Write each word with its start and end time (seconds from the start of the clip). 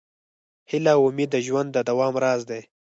هیله 0.69 0.91
او 0.97 1.03
امید 1.09 1.29
د 1.33 1.37
ژوند 1.47 1.69
د 1.73 1.77
دوام 1.89 2.13
راز 2.23 2.41
دی. 2.49 2.61